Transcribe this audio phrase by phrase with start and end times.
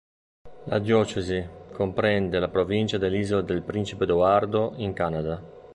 [0.63, 5.39] La diocesi comprende la provincia dell'Isola del Principe Edoardo in Canada.